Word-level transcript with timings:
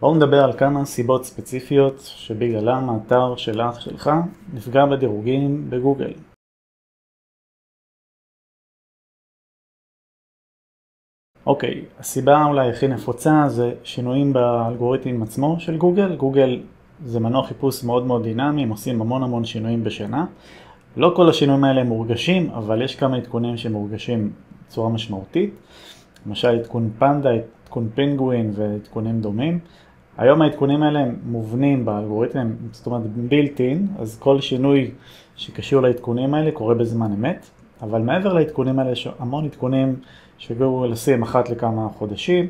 בואו 0.00 0.14
נדבר 0.14 0.44
על 0.44 0.58
כמה 0.58 0.84
סיבות 0.84 1.24
ספציפיות 1.24 1.94
שבגללם 2.00 2.90
האתר 2.90 3.36
שלך 3.36 3.80
שלך 3.80 4.10
נפגע 4.54 4.86
בדירוגים 4.86 5.70
בגוגל. 5.70 6.12
אוקיי, 11.46 11.84
הסיבה 11.98 12.44
אולי 12.44 12.70
הכי 12.70 12.88
נפוצה 12.88 13.44
זה 13.48 13.74
שינויים 13.84 14.32
באלגוריתם 14.32 15.22
עצמו 15.22 15.60
של 15.60 15.76
גוגל. 15.76 16.16
גוגל 16.16 16.62
זה 17.04 17.20
מנוע 17.20 17.46
חיפוש 17.46 17.84
מאוד 17.84 18.06
מאוד 18.06 18.22
דינמי, 18.22 18.62
הם 18.62 18.70
עושים 18.70 19.00
המון 19.00 19.22
המון 19.22 19.44
שינויים 19.44 19.84
בשנה. 19.84 20.26
לא 20.96 21.12
כל 21.16 21.28
השינויים 21.30 21.64
האלה 21.64 21.84
מורגשים, 21.84 22.50
אבל 22.50 22.82
יש 22.82 22.96
כמה 22.96 23.16
עדכונים 23.16 23.56
שמורגשים 23.56 24.32
בצורה 24.66 24.88
משמעותית. 24.88 25.54
למשל 26.26 26.48
עדכון 26.48 26.90
פנדה, 26.98 27.30
עדכון 27.64 27.88
פינגווין 27.94 28.52
ועדכונים 28.54 29.20
דומים. 29.20 29.58
היום 30.18 30.42
העדכונים 30.42 30.82
האלה 30.82 30.98
הם 31.00 31.16
מובנים 31.24 31.84
באלגוריתם, 31.84 32.50
זאת 32.72 32.86
אומרת 32.86 33.06
בילטין, 33.06 33.86
אז 33.98 34.18
כל 34.18 34.40
שינוי 34.40 34.90
שקשור 35.36 35.82
לעדכונים 35.82 36.34
האלה 36.34 36.50
קורה 36.50 36.74
בזמן 36.74 37.12
אמת, 37.12 37.46
אבל 37.82 38.00
מעבר 38.02 38.32
לעדכונים 38.32 38.78
האלה 38.78 38.90
יש 38.90 39.08
המון 39.18 39.44
עדכונים 39.44 39.96
שגוגל 40.38 40.90
עושים 40.90 41.22
אחת 41.22 41.50
לכמה 41.50 41.88
חודשים. 41.88 42.46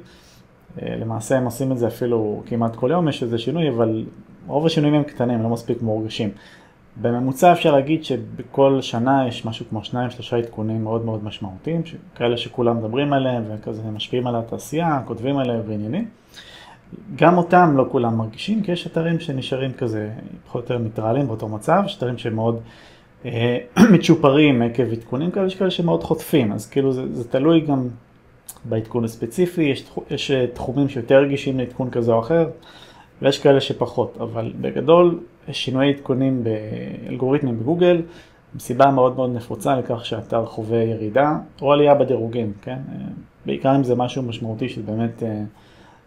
אה, 0.82 0.96
למעשה 0.96 1.37
הם 1.37 1.45
עושים 1.45 1.73
את 1.73 1.78
זה 1.78 1.87
אפילו 1.87 2.42
כמעט 2.46 2.76
כל 2.76 2.90
יום, 2.92 3.09
יש 3.09 3.23
איזה 3.23 3.38
שינוי, 3.38 3.68
אבל 3.68 4.04
רוב 4.46 4.66
השינויים 4.66 4.95
הם 4.95 5.02
קטנים, 5.02 5.42
לא 5.42 5.48
מספיק 5.48 5.82
מורגשים. 5.82 6.30
בממוצע 7.02 7.52
אפשר 7.52 7.73
להגיד 7.73 8.04
שבכל 8.04 8.78
שנה 8.80 9.28
יש 9.28 9.45
משהו 9.45 9.66
כמו 9.70 9.84
שניים 9.84 10.10
שלושה 10.10 10.37
עדכונים 10.37 10.84
מאוד 10.84 11.04
מאוד 11.04 11.24
משמעותיים, 11.24 11.82
כאלה 12.14 12.37
שכולם 12.37 12.78
מדברים 12.78 13.12
עליהם 13.12 13.45
וכזה 13.48 13.82
משפיעים 13.82 14.26
על 14.26 14.37
התעשייה, 14.37 15.01
כותבים 15.06 15.38
עליהם 15.38 15.60
ועניינים. 15.66 16.09
גם 17.16 17.38
אותם 17.38 17.76
לא 17.76 17.86
כולם 17.90 18.16
מרגישים, 18.16 18.62
כי 18.62 18.72
יש 18.72 18.86
אתרים 18.86 19.20
שנשארים 19.20 19.72
כזה 19.72 20.10
פחות 20.46 20.70
או 20.70 20.74
יותר 20.74 20.84
ניטרלים 20.84 21.26
באותו 21.26 21.48
מצב, 21.48 21.82
יש 21.87 21.96
אתרים 21.96 22.18
שמאוד 22.18 22.60
אה, 23.24 23.59
מצ'ופרים 23.92 24.62
עקב 24.62 24.92
עדכונים 24.92 25.30
כאלה, 25.30 25.46
יש 25.46 25.54
כאלה 25.54 25.70
שמאוד 25.70 26.04
חוטפים, 26.04 26.52
אז 26.52 26.66
כאילו 26.66 26.92
זה, 26.92 27.14
זה 27.14 27.29
תלוי 27.29 27.60
גם 27.60 27.88
בעדכון 28.64 29.04
הספציפי, 29.04 29.62
יש, 29.62 29.84
יש 30.10 30.30
אה, 30.30 30.46
תחומים 30.46 30.88
שיותר 30.88 31.18
רגישים 31.18 31.59
לעדכון 31.59 31.90
כזה 31.90 32.12
או 32.12 32.20
אחר, 32.20 32.48
ויש 33.23 33.38
כאלה 33.38 33.60
שפחות, 33.60 34.18
אבל 34.20 34.52
בגדול 34.60 35.20
שינויי 35.52 35.95
עדכונים 35.95 36.45
באלגוריתמים 36.45 37.60
בגוגל, 37.60 38.02
סיבה 38.59 38.90
מאוד 38.90 39.16
מאוד 39.16 39.34
נפוצה 39.34 39.76
לכך 39.76 40.07
שהאתר 40.07 40.46
חווה 40.46 40.79
ירידה 40.79 41.37
או 41.62 41.73
עלייה 41.73 41.95
בדירוגים, 41.95 42.52
כן? 42.62 42.79
אה, 42.92 43.07
בעיקר 43.46 43.76
אם 43.76 43.84
זה 43.84 43.95
משהו 43.95 44.23
משמעותי 44.23 44.68
שבאמת 44.68 45.23
אה, 45.23 45.42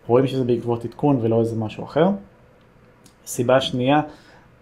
רואים 0.09 0.27
שזה 0.27 0.43
בעקבות 0.43 0.85
עדכון 0.85 1.19
ולא 1.21 1.39
איזה 1.39 1.55
משהו 1.55 1.83
אחר. 1.83 2.07
סיבה 3.25 3.61
שנייה 3.61 4.01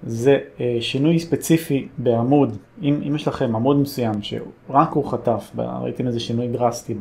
זה 0.04 0.39
אה, 0.59 0.78
שינוי 0.81 1.20
ספציפי 1.20 1.88
בעמוד, 1.98 2.58
אם, 2.81 3.02
אם 3.08 3.16
יש 3.16 3.28
לכם 3.28 3.56
עמוד 3.56 3.78
מסוים 3.78 4.22
שרק 4.22 4.92
הוא 4.92 5.12
חטף, 5.12 5.52
ראיתם 5.58 6.08
איזה 6.08 6.20
שינוי 6.20 6.48
דרסטי 6.48 6.95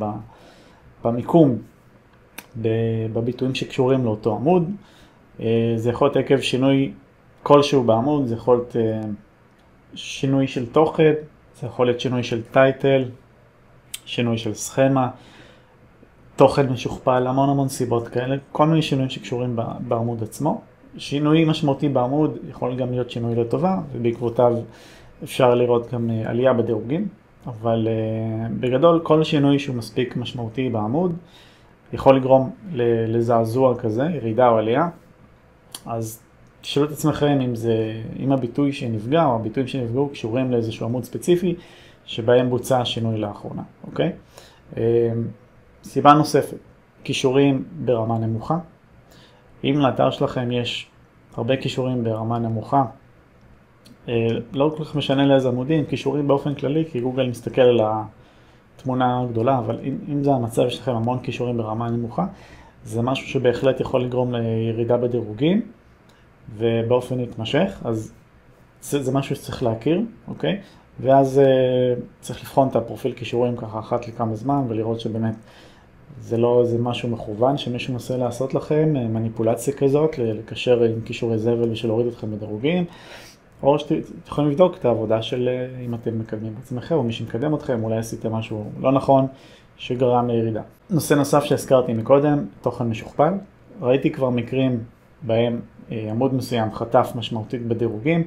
במיקום, 1.03 1.57
בביטויים 3.13 3.55
שקשורים 3.55 4.05
לאותו 4.05 4.35
עמוד, 4.35 4.71
זה 5.75 5.89
יכול 5.89 6.07
להיות 6.07 6.17
עקב 6.17 6.39
שינוי 6.39 6.91
כלשהו 7.43 7.83
בעמוד, 7.83 8.25
זה 8.25 8.35
יכול 8.35 8.55
להיות 8.55 8.75
שינוי 9.95 10.47
של 10.47 10.65
תוכן, 10.65 11.13
זה 11.59 11.67
יכול 11.67 11.85
להיות 11.85 11.99
שינוי 11.99 12.23
של 12.23 12.41
טייטל, 12.51 13.03
שינוי 14.05 14.37
של 14.37 14.53
סכמה, 14.53 15.09
תוכן 16.37 16.69
משוכפל, 16.69 17.27
המון 17.27 17.49
המון 17.49 17.69
סיבות 17.69 18.07
כאלה, 18.07 18.35
כל 18.51 18.65
מיני 18.67 18.81
שינויים 18.81 19.09
שקשורים 19.09 19.55
בעמוד 19.79 20.23
עצמו. 20.23 20.61
שינוי 20.97 21.45
משמעותי 21.45 21.89
בעמוד 21.89 22.37
יכול 22.49 22.75
גם 22.75 22.91
להיות 22.91 23.11
שינוי 23.11 23.35
לטובה, 23.35 23.77
ובעקבותיו 23.91 24.53
אפשר 25.23 25.55
לראות 25.55 25.93
גם 25.93 26.09
אה, 26.09 26.29
עלייה 26.29 26.53
בדירוגים, 26.53 27.07
אבל 27.47 27.87
uh, 27.87 28.51
בגדול 28.59 28.99
כל 29.03 29.23
שינוי 29.23 29.59
שהוא 29.59 29.75
מספיק 29.75 30.17
משמעותי 30.17 30.69
בעמוד 30.69 31.15
יכול 31.93 32.15
לגרום 32.15 32.49
לזעזוע 33.07 33.75
כזה, 33.75 34.03
ירידה 34.03 34.49
או 34.49 34.57
עלייה, 34.57 34.89
אז 35.85 36.21
תשאלו 36.61 36.85
את 36.85 36.91
עצמכם 36.91 37.41
אם 37.41 37.55
זה, 37.55 38.01
אם 38.19 38.31
הביטוי 38.31 38.73
שנפגע 38.73 39.25
או 39.25 39.35
הביטויים 39.35 39.67
שנפגעו 39.67 40.09
קשורים 40.09 40.51
לאיזשהו 40.51 40.85
עמוד 40.85 41.03
ספציפי 41.03 41.55
שבהם 42.05 42.49
בוצע 42.49 42.81
השינוי 42.81 43.17
לאחרונה, 43.17 43.63
אוקיי? 43.87 44.11
סיבה 45.83 46.13
נוספת, 46.13 46.57
כישורים 47.03 47.63
ברמה 47.85 48.17
נמוכה. 48.17 48.57
אם 49.63 49.75
לאתר 49.77 50.11
שלכם 50.11 50.51
יש 50.51 50.87
הרבה 51.37 51.57
כישורים 51.57 52.03
ברמה 52.03 52.39
נמוכה, 52.39 52.83
אה, 54.09 54.27
לא 54.53 54.73
כל 54.77 54.83
כך 54.83 54.95
משנה 54.95 55.25
לאיזה 55.25 55.47
עמודים, 55.47 55.85
כישורים 55.85 56.27
באופן 56.27 56.55
כללי, 56.55 56.85
כי 56.91 56.99
גוגל 56.99 57.29
מסתכל 57.29 57.61
על 57.61 57.79
התמונה 58.75 59.21
הגדולה, 59.21 59.57
אבל 59.57 59.79
אם, 59.83 59.97
אם 60.07 60.23
זה 60.23 60.31
המצב, 60.31 60.61
יש 60.67 60.79
לכם 60.79 60.91
המון 60.91 61.19
כישורים 61.19 61.57
ברמה 61.57 61.89
נמוכה, 61.89 62.25
זה 62.83 63.01
משהו 63.01 63.27
שבהחלט 63.27 63.79
יכול 63.79 64.03
לגרום 64.03 64.33
לירידה 64.35 64.97
בדירוגים. 64.97 65.61
ובאופן 66.55 67.21
מתמשך, 67.21 67.81
אז 67.85 68.13
זה, 68.81 69.03
זה 69.03 69.11
משהו 69.11 69.35
שצריך 69.35 69.63
להכיר, 69.63 70.01
אוקיי? 70.27 70.61
ואז 70.99 71.41
uh, 71.43 72.01
צריך 72.21 72.41
לבחון 72.41 72.67
את 72.67 72.75
הפרופיל 72.75 73.13
כישורים 73.13 73.57
ככה 73.57 73.79
אחת 73.79 74.07
לכמה 74.07 74.35
זמן 74.35 74.63
ולראות 74.67 74.99
שבאמת 74.99 75.35
זה 76.21 76.37
לא 76.37 76.61
איזה 76.61 76.77
משהו 76.77 77.09
מכוון 77.09 77.57
שמישהו 77.57 77.93
מנסה 77.93 78.17
לעשות 78.17 78.53
לכם, 78.53 78.93
אה, 78.95 79.07
מניפולציה 79.07 79.73
כזאת, 79.73 80.17
לקשר 80.17 80.83
עם 80.83 81.01
כישורי 81.05 81.37
זבל 81.37 81.69
בשביל 81.69 81.91
להוריד 81.91 82.07
אתכם 82.07 82.31
בדירוגים, 82.31 82.85
או 83.63 83.79
שאתם 83.79 83.95
יכולים 84.27 84.51
לבדוק 84.51 84.75
את 84.77 84.85
העבודה 84.85 85.21
של 85.21 85.49
אה, 85.49 85.85
אם 85.85 85.93
אתם 85.93 86.19
מקדמים 86.19 86.55
בעצמכם 86.55 86.95
או 86.95 87.03
מי 87.03 87.13
שמקדם 87.13 87.55
אתכם, 87.55 87.83
אולי 87.83 87.97
עשיתם 87.97 88.33
משהו 88.33 88.65
לא 88.79 88.91
נכון 88.91 89.27
שגרם 89.77 90.27
לירידה. 90.27 90.61
נושא 90.89 91.13
נוסף 91.13 91.43
שהזכרתי 91.43 91.93
מקודם, 91.93 92.45
תוכן 92.61 92.83
משוכפל. 92.83 93.33
ראיתי 93.81 94.11
כבר 94.11 94.29
מקרים 94.29 94.79
בהם 95.21 95.59
אה, 95.91 96.07
עמוד 96.09 96.33
מסוים 96.33 96.73
חטף 96.73 97.11
משמעותית 97.15 97.67
בדירוגים, 97.67 98.23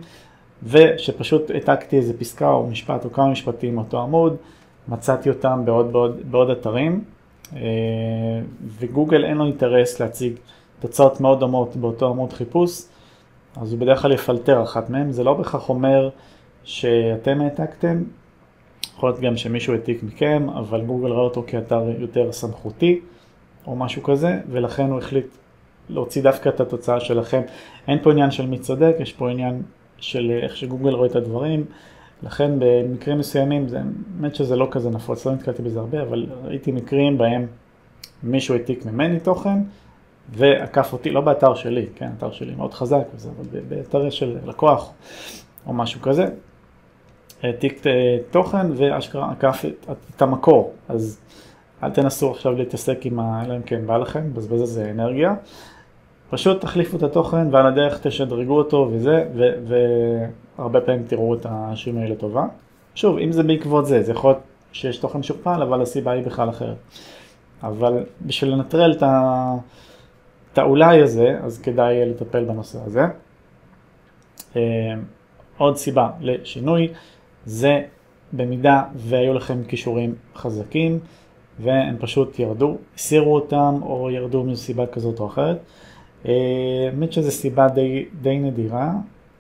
ושפשוט 0.63 1.51
העתקתי 1.51 1.97
איזה 1.97 2.19
פסקה 2.19 2.51
או 2.51 2.67
משפט 2.67 3.05
או 3.05 3.13
כמה 3.13 3.31
משפטים 3.31 3.75
מאותו 3.75 4.03
עמוד, 4.03 4.37
מצאתי 4.89 5.29
אותם 5.29 5.63
בעוד, 5.65 5.93
בעוד, 5.93 6.21
בעוד 6.31 6.51
אתרים, 6.51 7.05
אה, 7.57 7.61
וגוגל 8.79 9.25
אין 9.25 9.37
לו 9.37 9.45
אינטרס 9.47 10.01
להציג 10.01 10.33
תוצאות 10.81 11.21
מאוד 11.21 11.41
דומות 11.41 11.77
באותו 11.77 12.09
עמוד 12.09 12.33
חיפוש, 12.33 12.83
אז 13.57 13.73
הוא 13.73 13.81
בדרך 13.81 14.03
כלל 14.03 14.13
יפלטר 14.13 14.63
אחת 14.63 14.91
מהם, 14.91 15.13
זה 15.13 15.25
לא 15.25 15.35
בהכרח 15.35 15.69
אומר 15.69 16.11
שאתם 16.65 17.41
העתקתם, 17.41 18.03
יכול 18.97 19.11
להיות 19.11 19.21
גם 19.21 19.37
שמישהו 19.37 19.75
העתיק 19.75 20.03
מכם, 20.03 20.47
אבל 20.51 20.81
גוגל 20.81 21.13
ראה 21.13 21.21
אותו 21.21 21.45
כאתר 21.47 21.83
יותר 21.99 22.33
סמכותי 22.33 23.01
או 23.67 23.77
משהו 23.77 24.03
כזה, 24.03 24.41
ולכן 24.51 24.91
הוא 24.91 24.99
החליט 24.99 25.27
להוציא 25.89 26.23
דווקא 26.23 26.49
את 26.49 26.61
התוצאה 26.61 27.01
שלכם. 27.01 27.41
אין 27.89 27.99
פה 28.03 28.11
עניין 28.11 28.31
של 28.31 28.47
מי 28.47 28.59
צודק, 28.59 28.97
יש 28.99 29.13
פה 29.13 29.31
עניין 29.31 29.63
של 30.01 30.39
איך 30.43 30.57
שגוגל 30.57 30.91
רואה 30.95 31.09
את 31.09 31.17
הדברים. 31.17 31.65
לכן 32.23 32.51
במקרים 32.59 33.19
מסוימים, 33.19 33.69
זה, 33.69 33.81
באמת 34.07 34.35
שזה 34.35 34.57
לא 34.57 34.69
כזה 34.71 34.91
נפוץ, 34.91 35.27
לא 35.27 35.33
נתקלתי 35.33 35.63
בזה 35.63 35.81
הרבה, 35.81 36.03
אבל 36.03 36.27
ראיתי 36.45 36.73
מקרים 36.73 37.19
בהם 37.19 37.47
מישהו 38.23 38.55
העתיק 38.55 38.87
ממני 38.87 39.21
תוכן 39.21 39.59
ועקף 40.29 40.93
אותי, 40.93 41.11
לא 41.11 41.21
באתר 41.21 41.55
שלי, 41.55 41.87
כן, 41.95 42.11
אתר 42.19 42.31
שלי 42.31 42.55
מאוד 42.55 42.75
חזק 42.75 43.03
וזה, 43.15 43.29
אבל 43.37 43.61
באתר 43.69 44.11
של 44.11 44.37
לקוח 44.47 44.93
או 45.67 45.73
משהו 45.73 46.01
כזה, 46.01 46.27
העתיק 47.43 47.87
אה, 47.87 48.19
תוכן 48.31 48.67
ואשכרה 48.77 49.33
עקף 49.33 49.65
את, 49.65 49.97
את 50.17 50.23
המקור, 50.23 50.73
אז 50.89 51.21
אל 51.83 51.91
תנסו 51.91 52.31
עכשיו 52.31 52.53
להתעסק 52.53 53.07
עם 53.07 53.21
ה... 53.21 53.43
אלא 53.45 53.57
אם 53.57 53.63
כן 53.63 53.87
בא 53.87 53.97
לכם, 53.97 54.35
בזבז 54.35 54.61
איזה 54.61 54.91
אנרגיה. 54.91 55.35
פשוט 56.31 56.61
תחליפו 56.61 56.97
את 56.97 57.03
התוכן 57.03 57.55
ועל 57.55 57.67
הדרך 57.67 58.01
תשדרגו 58.07 58.59
אותו 58.59 58.91
וזה, 58.93 59.29
והרבה 59.67 60.81
פעמים 60.81 61.03
תראו 61.07 61.35
את 61.35 61.47
השינוי 61.49 62.09
לטובה. 62.09 62.47
שוב, 62.95 63.19
אם 63.19 63.33
זה 63.33 63.43
בעקבות 63.43 63.87
זה, 63.87 64.03
זה 64.03 64.13
יכול 64.13 64.31
להיות 64.31 64.43
שיש 64.73 64.97
תוכן 64.97 65.23
שוכפל, 65.23 65.63
אבל 65.63 65.83
הסיבה 65.83 66.13
היא 66.13 66.25
בכלל 66.25 66.49
אחרת. 66.49 66.77
אבל 67.63 68.05
בשביל 68.27 68.51
לנטרל 68.51 68.93
את, 68.93 69.03
ה... 69.03 69.55
את 70.53 70.59
האולי 70.59 71.03
הזה, 71.03 71.39
אז 71.43 71.59
כדאי 71.59 72.11
לטפל 72.11 72.45
בנושא 72.45 72.79
הזה. 72.87 73.05
אה, 74.57 74.95
עוד 75.59 75.77
סיבה 75.77 76.11
לשינוי 76.21 76.89
זה 77.45 77.83
במידה 78.33 78.83
והיו 78.95 79.35
לכם 79.35 79.65
כישורים 79.69 80.15
חזקים 80.37 80.99
והם 81.61 81.97
פשוט 82.01 82.39
ירדו, 82.39 82.77
הסירו 82.97 83.35
אותם 83.35 83.75
או 83.83 84.11
ירדו 84.11 84.45
מסיבה 84.45 84.87
כזאת 84.87 85.21
או 85.21 85.27
אחרת. 85.27 85.59
אה, 86.27 86.33
האמת 86.87 87.13
שזו 87.13 87.31
סיבה 87.31 87.69
די, 87.69 88.05
די 88.23 88.39
נדירה. 88.39 88.93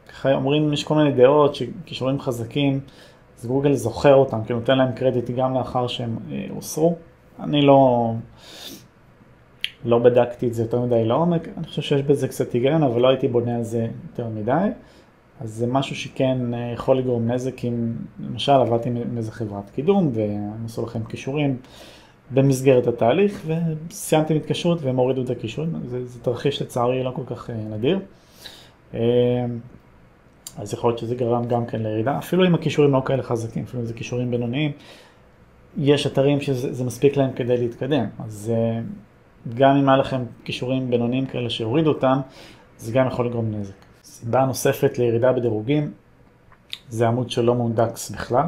ככה 0.09 0.35
אומרים, 0.35 0.73
יש 0.73 0.85
כל 0.85 0.95
מיני 0.95 1.13
דעות 1.13 1.55
שכישורים 1.55 2.21
חזקים, 2.21 2.81
אז 3.39 3.47
גוגל 3.47 3.73
זוכר 3.73 4.15
אותם, 4.15 4.45
כי 4.47 4.53
נותן 4.53 4.79
להם 4.79 4.93
קרדיט 4.93 5.31
גם 5.31 5.55
לאחר 5.55 5.87
שהם 5.87 6.17
אה, 6.33 6.47
הוסרו. 6.51 6.97
אני 7.41 7.63
לא, 7.63 8.13
לא 9.85 9.99
בדקתי 9.99 10.49
את 10.49 10.55
זה 10.55 10.63
יותר 10.63 10.81
מדי 10.81 11.05
לעומק, 11.05 11.49
אני 11.57 11.67
חושב 11.67 11.83
שיש 11.83 12.03
בזה 12.03 12.29
קצת 12.29 12.53
היגיון, 12.53 12.83
אבל 12.83 13.01
לא 13.01 13.09
הייתי 13.09 13.29
בונה 13.29 13.57
על 13.57 13.63
זה 13.63 13.87
יותר 14.11 14.29
מדי. 14.29 14.69
אז 15.41 15.51
זה 15.51 15.67
משהו 15.67 15.97
שכן 15.97 16.55
אה, 16.55 16.71
יכול 16.75 16.99
לגרום 16.99 17.31
נזק 17.31 17.65
אם 17.65 17.93
למשל 18.21 18.53
עבדתי 18.53 18.89
עם 18.89 19.17
איזה 19.17 19.33
חברת 19.33 19.71
קידום 19.71 20.11
והם 20.15 20.65
עשו 20.65 20.83
לכם 20.83 21.05
כישורים 21.05 21.57
במסגרת 22.31 22.87
התהליך 22.87 23.47
וסיימתם 23.47 24.35
התקשרות 24.35 24.83
והם 24.83 24.97
הורידו 24.97 25.23
את 25.23 25.31
הכישורים, 25.31 25.73
זה, 25.87 26.07
זה 26.07 26.21
תרחיש 26.21 26.63
לצערי 26.63 27.03
לא 27.03 27.13
כל 27.17 27.35
כך 27.35 27.51
אה, 27.51 27.55
נדיר. 27.55 27.99
אה, 28.95 29.01
אז 30.57 30.75
יכול 30.75 30.91
להיות 30.91 30.99
שזה 30.99 31.15
גרם 31.15 31.45
גם 31.45 31.67
כן 31.67 31.83
לירידה, 31.83 32.19
אפילו 32.19 32.47
אם 32.47 32.55
הכישורים 32.55 32.93
לא 32.93 33.03
כאלה 33.05 33.23
חזקים, 33.23 33.63
אפילו 33.63 33.83
אם 33.83 33.87
זה 33.87 33.95
כישורים 33.95 34.31
בינוניים, 34.31 34.73
יש 35.79 36.07
אתרים 36.07 36.41
שזה 36.41 36.85
מספיק 36.85 37.17
להם 37.17 37.33
כדי 37.33 37.57
להתקדם, 37.57 38.07
אז 38.19 38.53
גם 39.55 39.77
אם 39.77 39.89
היה 39.89 39.99
לכם 39.99 40.23
כישורים 40.45 40.91
בינוניים 40.91 41.27
כאלה 41.27 41.51
שהורידו 41.51 41.91
אותם, 41.91 42.21
זה 42.79 42.93
גם 42.93 43.07
יכול 43.07 43.27
לגרום 43.27 43.51
נזק. 43.51 43.75
סיבה 44.05 44.45
נוספת 44.45 44.99
לירידה 44.99 45.33
בדירוגים 45.33 45.93
זה 46.89 47.09
עמוד 47.09 47.31
שלא 47.31 47.55
מונדקס 47.55 48.11
בכלל, 48.11 48.47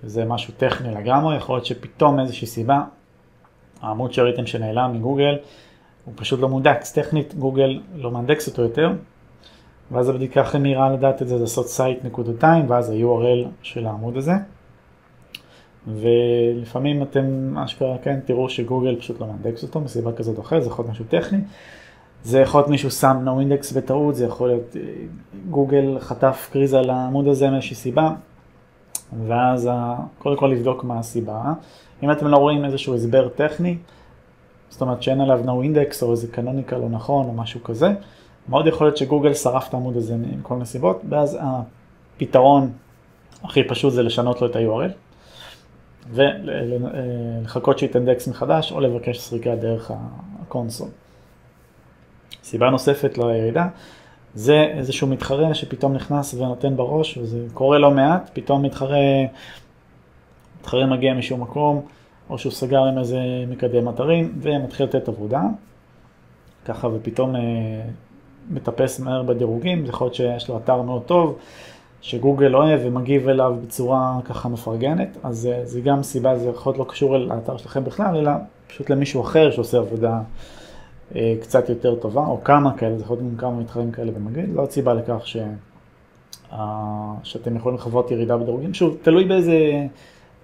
שזה 0.00 0.24
משהו 0.24 0.54
טכני 0.56 0.94
לגמרי, 0.94 1.36
יכול 1.36 1.56
להיות 1.56 1.66
שפתאום 1.66 2.20
איזושהי 2.20 2.46
סיבה, 2.46 2.82
העמוד 3.82 4.12
שראיתם 4.12 4.46
שנעלם 4.46 4.92
מגוגל, 4.94 5.38
הוא 6.04 6.14
פשוט 6.16 6.40
לא 6.40 6.48
מונדקס, 6.48 6.92
טכנית 6.92 7.34
גוגל 7.34 7.80
לא 7.94 8.10
מנדקס 8.10 8.48
אותו 8.48 8.62
יותר, 8.62 8.92
ואז 9.90 10.08
הבדיקה 10.08 10.40
הכי 10.40 10.58
מהירה 10.58 10.92
לדעת 10.92 11.22
את 11.22 11.28
זה 11.28 11.36
זה 11.36 11.42
לעשות 11.42 11.66
site 11.66 12.04
נקודתיים, 12.04 12.70
ואז 12.70 12.90
ה-URL 12.90 13.48
של 13.62 13.86
העמוד 13.86 14.16
הזה. 14.16 14.32
ולפעמים 15.86 17.02
אתם 17.02 17.58
אשכרה 17.58 17.98
כן 17.98 18.20
תראו 18.24 18.48
שגוגל 18.48 18.96
פשוט 19.00 19.20
לא 19.20 19.26
מנדקס 19.26 19.62
אותו 19.62 19.80
מסיבה 19.80 20.12
כזאת 20.12 20.36
או 20.38 20.42
אחרת, 20.42 20.62
זה 20.62 20.68
יכול 20.68 20.84
להיות 20.84 20.92
משהו 20.92 21.04
טכני. 21.08 21.38
זה 22.24 22.40
יכול 22.40 22.60
להיות 22.60 22.70
מישהו 22.70 22.90
שם 22.90 23.16
no 23.26 23.30
index 23.30 23.74
בטעות, 23.76 24.14
זה 24.14 24.24
יכול 24.24 24.48
להיות 24.48 24.76
אה, 24.76 24.80
גוגל 25.50 25.98
חטף 26.00 26.48
קריזה 26.52 26.80
לעמוד 26.80 27.28
הזה 27.28 27.50
מאיזושהי 27.50 27.76
סיבה, 27.76 28.10
ואז 29.26 29.70
קודם 30.18 30.36
כל 30.36 30.46
לבדוק 30.46 30.84
מה 30.84 30.98
הסיבה. 30.98 31.52
אם 32.02 32.12
אתם 32.12 32.26
לא 32.26 32.36
רואים 32.36 32.64
איזשהו 32.64 32.94
הסבר 32.94 33.28
טכני, 33.28 33.76
זאת 34.70 34.80
אומרת 34.80 35.02
שאין 35.02 35.20
עליו 35.20 35.40
no 35.44 35.64
index 35.64 36.02
או 36.02 36.12
איזה 36.12 36.26
canonical 36.34 36.74
לא 36.74 36.88
נכון 36.88 37.26
או 37.26 37.32
משהו 37.32 37.62
כזה, 37.64 37.92
מאוד 38.48 38.66
יכול 38.66 38.86
להיות 38.86 38.96
שגוגל 38.96 39.34
שרף 39.34 39.68
את 39.68 39.74
העמוד 39.74 39.96
הזה 39.96 40.14
עם 40.14 40.42
כל 40.42 40.54
מיני 40.54 40.66
סיבות, 40.66 41.02
ואז 41.08 41.38
הפתרון 41.40 42.72
הכי 43.44 43.64
פשוט 43.64 43.92
זה 43.92 44.02
לשנות 44.02 44.40
לו 44.40 44.46
את 44.46 44.56
ה-URL. 44.56 44.92
ולחכות 46.10 47.78
שיתאנדקס 47.78 48.28
מחדש 48.28 48.72
או 48.72 48.80
לבקש 48.80 49.20
סריקה 49.20 49.54
דרך 49.54 49.90
ה 50.42 50.47
console. 50.47 50.88
סיבה 52.42 52.70
נוספת 52.70 53.18
לירידה 53.18 53.68
זה 54.34 54.72
איזשהו 54.76 55.06
מתחרה 55.06 55.54
שפתאום 55.54 55.92
נכנס 55.92 56.34
ונותן 56.34 56.76
בראש 56.76 57.18
וזה 57.18 57.46
קורה 57.54 57.78
לא 57.78 57.90
מעט, 57.90 58.30
פתאום 58.32 58.62
מתחרה, 58.62 58.98
מתחרה 60.62 60.86
מגיע 60.86 61.14
משום 61.14 61.40
מקום 61.40 61.80
או 62.30 62.38
שהוא 62.38 62.52
סגר 62.52 62.84
עם 62.84 62.98
איזה 62.98 63.18
מקדם 63.48 63.88
אתרים 63.88 64.32
ומתחיל 64.40 64.86
לתת 64.86 65.08
עבודה. 65.08 65.42
ככה 66.64 66.88
ופתאום 66.88 67.36
אה, 67.36 67.40
מטפס 68.50 69.00
מהר 69.00 69.22
בדירוגים, 69.22 69.86
זה 69.86 69.90
יכול 69.92 70.04
להיות 70.04 70.14
שיש 70.14 70.48
לו 70.48 70.56
אתר 70.56 70.82
מאוד 70.82 71.02
טוב 71.02 71.38
שגוגל 72.00 72.54
אוהב 72.54 72.80
ומגיב 72.84 73.28
אליו 73.28 73.54
בצורה 73.62 74.18
ככה 74.24 74.48
מפרגנת, 74.48 75.16
אז 75.22 75.38
זה, 75.38 75.60
זה 75.64 75.80
גם 75.80 76.02
סיבה, 76.02 76.38
זה 76.38 76.48
יכול 76.48 76.70
להיות 76.70 76.86
לא 76.86 76.92
קשור 76.92 77.18
לאתר 77.18 77.56
שלכם 77.56 77.84
בכלל, 77.84 78.16
אלא 78.16 78.30
פשוט 78.66 78.90
למישהו 78.90 79.22
אחר 79.22 79.50
שעושה 79.50 79.78
עבודה 79.78 80.20
אה, 81.14 81.34
קצת 81.40 81.68
יותר 81.68 81.94
טובה, 81.94 82.26
או 82.26 82.44
כמה 82.44 82.76
כאלה, 82.76 82.96
זה 82.96 83.04
יכול 83.04 83.16
להיות 83.16 83.30
גם 83.32 83.38
כמה 83.38 83.60
מתחרים 83.60 83.92
כאלה 83.92 84.12
במגיד, 84.12 84.54
לא 84.54 84.66
סיבה 84.70 84.94
לכך 84.94 85.26
ש, 85.26 85.36
אה, 86.52 87.14
שאתם 87.22 87.56
יכולים 87.56 87.78
לחוות 87.78 88.10
ירידה 88.10 88.36
בדירוגים, 88.36 88.74
שוב, 88.74 88.96
תלוי 89.02 89.24
באיזה 89.24 89.86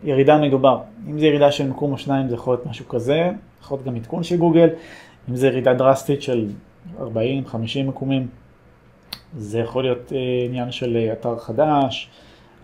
ירידה 0.04 0.38
מדובר, 0.38 0.80
אם 1.10 1.18
זה 1.18 1.26
ירידה 1.26 1.52
של 1.52 1.68
מקום 1.68 1.92
או 1.92 1.98
שניים 1.98 2.28
זה 2.28 2.34
יכול 2.34 2.54
להיות 2.54 2.66
משהו 2.66 2.88
כזה, 2.88 3.30
יכול 3.62 3.76
להיות 3.78 3.86
גם 3.86 3.96
עדכון 3.96 4.22
של 4.22 4.36
גוגל, 4.36 4.68
אם 5.30 5.36
זה 5.36 5.46
ירידה 5.46 5.74
דרסטית 5.74 6.22
של 6.22 6.48
40-50 6.98 7.02
מקומים, 7.86 8.26
זה 9.36 9.58
יכול 9.58 9.84
להיות 9.84 10.12
אה, 10.12 10.18
עניין 10.44 10.70
של 10.70 10.96
אה, 10.96 11.12
אתר 11.12 11.38
חדש, 11.38 12.08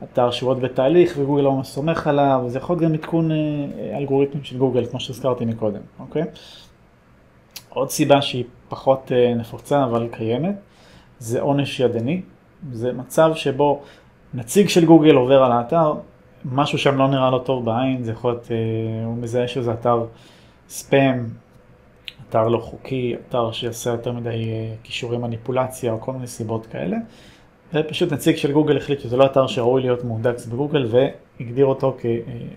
אתר 0.03 0.31
שהוא 0.31 0.51
עוד 0.51 0.61
בתהליך 0.61 1.15
וגוגל 1.19 1.43
לא 1.43 1.53
ממש 1.53 1.69
סומך 1.69 2.07
עליו, 2.07 2.45
זה 2.47 2.59
יכול 2.59 2.77
להיות 2.77 2.85
גם 2.85 2.95
עדכון 2.95 3.31
אה, 3.31 3.37
אלגוריתמים 3.99 4.45
של 4.45 4.59
גוגל, 4.59 4.87
כמו 4.87 5.01
שהזכרתי 5.01 5.45
מקודם, 5.45 5.81
אוקיי? 6.01 6.23
עוד 7.69 7.91
סיבה 7.91 8.23
שהיא 8.23 8.45
פחות 8.69 9.13
נפוצה 9.37 9.85
אבל 9.85 10.09
קיימת, 10.13 10.55
זה 11.19 11.41
עונש 11.41 11.81
ידני. 11.81 12.23
זה 12.73 12.93
מצב 12.93 13.31
שבו 13.35 13.83
נציג 14.35 14.69
של 14.69 14.85
גוגל 14.85 15.15
עובר 15.15 15.43
על 15.43 15.53
האתר, 15.53 15.95
משהו 16.45 16.79
שם 16.79 16.99
לא 16.99 17.09
נראה 17.09 17.31
לו 17.31 17.39
טוב 17.39 17.65
בעין, 17.65 18.03
זה 18.03 18.13
יכול 18.13 18.31
להיות, 18.31 18.49
הוא 19.05 19.17
מזהה 19.17 19.49
שזה 19.49 19.73
אתר 19.73 20.05
ספאם, 20.69 21.25
אתר 22.29 22.49
לא 22.49 22.59
חוקי, 22.59 23.15
אתר 23.29 23.53
שיעשה 23.53 23.91
יותר 23.91 24.13
מדי 24.13 24.29
אה, 24.29 24.75
כישורי 24.83 25.19
מניפולציה 25.19 25.93
או 25.93 26.01
כל 26.01 26.13
מיני 26.13 26.27
סיבות 26.27 26.67
כאלה. 26.67 26.97
ופשוט 27.75 28.13
נציג 28.13 28.37
של 28.37 28.53
גוגל 28.53 28.77
החליט 28.77 29.01
שזה 29.01 29.17
לא 29.17 29.27
אתר 29.27 29.47
שראוי 29.47 29.83
להיות 29.83 30.05
מהונדקס 30.05 30.47
בגוגל 30.47 30.89
והגדיר 30.91 31.67
אותו 31.67 31.97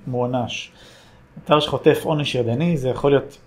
כמוענש. 0.05 0.71
אתר 1.43 1.59
שחוטף 1.59 2.01
עונש 2.03 2.35
ידני 2.35 2.77
זה 2.77 2.89
יכול 2.89 3.11
להיות 3.11 3.37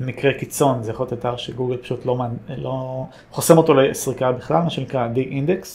במקרה 0.00 0.32
קיצון, 0.34 0.82
זה 0.82 0.90
יכול 0.90 1.06
להיות 1.06 1.12
אתר 1.12 1.36
שגוגל 1.36 1.76
פשוט 1.76 2.06
לא, 2.06 2.16
לא 2.56 3.04
חוסם 3.30 3.58
אותו 3.58 3.74
לסריקה 3.74 4.32
בכלל, 4.32 4.62
מה 4.62 4.70
שנקרא 4.70 5.08
D-Index. 5.14 5.66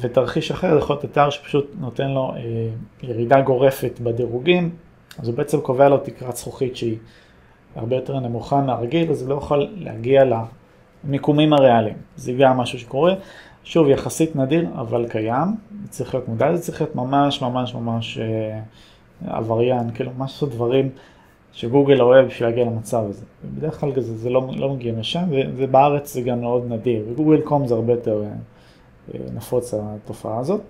ותרחיש 0.00 0.50
אחר 0.50 0.78
יכול 0.78 0.96
להיות 0.96 1.04
אתר 1.04 1.30
שפשוט 1.30 1.70
נותן 1.80 2.10
לו 2.10 2.32
אה, 2.36 2.68
ירידה 3.02 3.40
גורפת 3.40 4.00
בדירוגים, 4.02 4.70
אז 5.18 5.28
הוא 5.28 5.36
בעצם 5.36 5.60
קובע 5.60 5.88
לו 5.88 5.98
תקרת 5.98 6.36
זכוכית 6.36 6.76
שהיא 6.76 6.96
הרבה 7.76 7.96
יותר 7.96 8.20
נמוכה 8.20 8.60
מהרגיל, 8.60 9.10
אז 9.10 9.22
הוא 9.22 9.30
לא 9.30 9.34
יכול 9.34 9.68
להגיע 9.76 10.22
למיקומים 11.04 11.52
הריאליים. 11.52 11.96
זה 12.16 12.32
גם 12.32 12.56
משהו 12.56 12.78
שקורה. 12.78 13.14
שוב, 13.64 13.88
יחסית 13.88 14.36
נדיר, 14.36 14.66
אבל 14.74 15.08
קיים. 15.08 15.48
צריך 15.88 16.14
להיות 16.14 16.28
מודע 16.28 16.50
לזה, 16.50 16.62
צריך 16.62 16.80
להיות 16.80 16.96
ממש 16.96 17.42
ממש 17.42 17.74
ממש 17.74 18.18
אה, 18.18 18.60
עבריין, 19.26 19.90
כאילו 19.94 20.10
ממש 20.18 20.32
לעשות 20.32 20.50
דברים 20.50 20.90
שגוגל 21.52 22.02
אוהב 22.02 22.26
בשביל 22.26 22.48
להגיע 22.48 22.64
למצב 22.64 23.04
הזה. 23.08 23.24
בדרך 23.44 23.80
כלל 23.80 24.00
זה, 24.00 24.16
זה 24.16 24.30
לא, 24.30 24.48
לא 24.56 24.72
מגיע 24.74 24.92
משם, 24.92 25.24
ובארץ 25.30 26.14
זה 26.14 26.20
גם 26.20 26.40
מאוד 26.40 26.72
נדיר. 26.72 27.04
וגוגל 27.10 27.40
קום 27.40 27.66
זה 27.66 27.74
הרבה 27.74 27.92
יותר 27.92 28.22
אה, 28.22 28.28
נפוץ 29.34 29.74
התופעה 29.74 30.38
הזאת. 30.38 30.60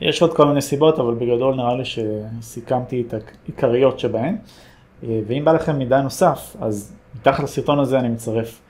יש 0.00 0.22
עוד 0.22 0.36
כל 0.36 0.46
מיני 0.46 0.60
סיבות, 0.60 0.98
אבל 0.98 1.14
בגדול 1.14 1.54
נראה 1.54 1.74
לי 1.74 1.84
שסיכמתי 1.84 3.04
את 3.08 3.14
העיקריות 3.44 3.98
שבהן. 3.98 4.36
אה, 5.04 5.20
ואם 5.26 5.44
בא 5.44 5.52
לכם 5.52 5.78
מידע 5.78 6.00
נוסף, 6.00 6.56
אז 6.60 6.96
מתחת 7.20 7.44
לסרטון 7.44 7.78
הזה 7.78 7.98
אני 7.98 8.08
מצרף 8.08 8.60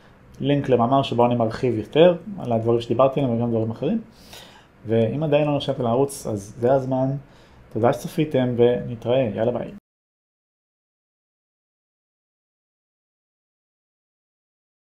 לינק 0.41 0.69
למאמר 0.69 1.03
שבו 1.03 1.27
אני 1.27 1.35
מרחיב 1.35 1.79
יותר 1.79 2.15
על 2.39 2.53
הדברים 2.53 2.81
שדיברתי 2.81 3.21
עליהם 3.21 3.37
וגם 3.37 3.51
דברים 3.51 3.71
אחרים. 3.71 4.01
ואם 4.87 5.23
עדיין 5.23 5.47
לא 5.47 5.53
נרשמתם 5.53 5.83
לערוץ, 5.83 6.27
אז 6.27 6.55
זה 6.59 6.73
הזמן. 6.73 7.07
תודה 7.73 7.93
שצפיתם 7.93 8.55
ונתראה, 8.57 9.31
יאללה 9.35 9.53
ביי. 9.53 9.80